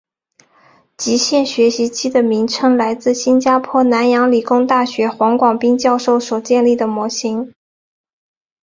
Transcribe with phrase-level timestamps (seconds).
[0.97, 7.53] 极限学习机的名称来自新加坡南洋理工大学黄广斌教授所建立的模型。